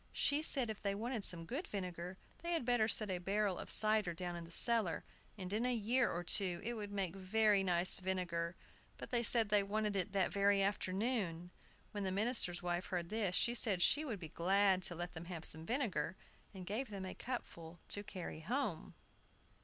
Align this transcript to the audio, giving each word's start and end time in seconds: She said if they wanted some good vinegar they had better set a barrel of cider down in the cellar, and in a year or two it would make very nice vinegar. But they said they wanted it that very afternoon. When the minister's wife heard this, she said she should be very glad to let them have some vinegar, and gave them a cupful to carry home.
She 0.13 0.41
said 0.41 0.71
if 0.71 0.81
they 0.81 0.95
wanted 0.95 1.23
some 1.23 1.45
good 1.45 1.67
vinegar 1.67 2.17
they 2.41 2.53
had 2.53 2.65
better 2.65 2.87
set 2.87 3.11
a 3.11 3.19
barrel 3.19 3.59
of 3.59 3.69
cider 3.69 4.15
down 4.15 4.35
in 4.35 4.45
the 4.45 4.51
cellar, 4.51 5.03
and 5.37 5.53
in 5.53 5.63
a 5.63 5.75
year 5.75 6.11
or 6.11 6.23
two 6.23 6.59
it 6.63 6.73
would 6.73 6.91
make 6.91 7.15
very 7.15 7.63
nice 7.63 7.99
vinegar. 7.99 8.55
But 8.97 9.11
they 9.11 9.21
said 9.21 9.49
they 9.49 9.61
wanted 9.61 9.95
it 9.95 10.11
that 10.13 10.33
very 10.33 10.59
afternoon. 10.63 11.51
When 11.91 12.03
the 12.03 12.11
minister's 12.11 12.63
wife 12.63 12.87
heard 12.87 13.09
this, 13.09 13.35
she 13.35 13.53
said 13.53 13.83
she 13.83 14.01
should 14.01 14.19
be 14.19 14.25
very 14.29 14.33
glad 14.35 14.81
to 14.85 14.95
let 14.95 15.13
them 15.13 15.25
have 15.25 15.45
some 15.45 15.67
vinegar, 15.67 16.15
and 16.51 16.65
gave 16.65 16.89
them 16.89 17.05
a 17.05 17.13
cupful 17.13 17.79
to 17.89 18.03
carry 18.03 18.39
home. 18.39 18.95